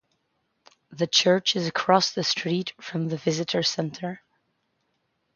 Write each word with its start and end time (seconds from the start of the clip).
The 0.89 1.05
church 1.05 1.55
is 1.55 1.67
across 1.67 2.09
the 2.11 2.23
street 2.23 2.73
from 2.81 3.07
the 3.09 3.17
Visitors 3.17 3.69
Center. 3.69 4.23